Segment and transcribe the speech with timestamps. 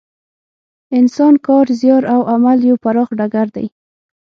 [0.99, 3.67] انسان کار، زیار او عمل یو پراخ ډګر دی.